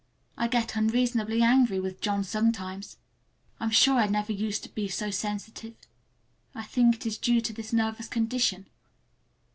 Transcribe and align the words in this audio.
I 0.35 0.47
get 0.47 0.75
unreasonably 0.75 1.43
angry 1.43 1.79
with 1.79 2.01
John 2.01 2.23
sometimes. 2.23 2.97
I'm 3.59 3.69
sure 3.69 3.97
I 3.99 4.07
never 4.07 4.31
used 4.33 4.63
to 4.63 4.69
be 4.69 4.87
so 4.87 5.11
sensitive. 5.11 5.75
I 6.55 6.63
think 6.63 6.95
it 6.95 7.05
is 7.05 7.19
due 7.19 7.39
to 7.41 7.53
this 7.53 7.71
nervous 7.71 8.07
condition. 8.07 8.65